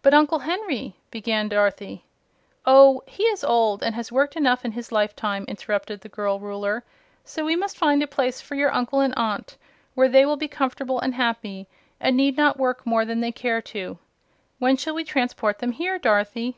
"But 0.00 0.14
Uncle 0.14 0.38
Henry" 0.38 0.96
began 1.10 1.50
Dorothy. 1.50 2.06
"Oh, 2.64 3.02
he 3.06 3.24
is 3.24 3.44
old, 3.44 3.82
and 3.82 3.94
has 3.94 4.10
worked 4.10 4.34
enough 4.34 4.64
in 4.64 4.72
his 4.72 4.90
lifetime," 4.90 5.44
interrupted 5.48 6.00
the 6.00 6.08
girl 6.08 6.40
Ruler; 6.40 6.82
"so 7.26 7.44
we 7.44 7.56
must 7.56 7.76
find 7.76 8.02
a 8.02 8.06
place 8.06 8.40
for 8.40 8.54
your 8.54 8.72
uncle 8.72 9.00
and 9.00 9.12
aunt 9.18 9.58
where 9.92 10.08
they 10.08 10.24
will 10.24 10.38
be 10.38 10.48
comfortable 10.48 10.98
and 10.98 11.12
happy 11.14 11.68
and 12.00 12.16
need 12.16 12.38
not 12.38 12.56
work 12.56 12.86
more 12.86 13.04
than 13.04 13.20
they 13.20 13.32
care 13.32 13.60
to. 13.60 13.98
When 14.58 14.78
shall 14.78 14.94
we 14.94 15.04
transport 15.04 15.58
them 15.58 15.72
here, 15.72 15.98
Dorothy?" 15.98 16.56